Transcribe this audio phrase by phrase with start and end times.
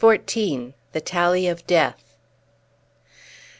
[0.01, 0.73] THE
[1.05, 2.15] TALLY OF DEATH.